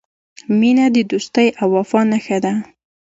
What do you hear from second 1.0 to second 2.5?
دوستۍ او وفا نښه